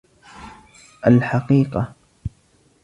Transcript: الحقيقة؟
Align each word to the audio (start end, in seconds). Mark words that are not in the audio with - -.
الحقيقة؟ 1.07 1.79